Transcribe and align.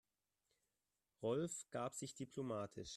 Rolf 1.21 1.67
gab 1.69 1.93
sich 1.93 2.15
diplomatisch. 2.15 2.89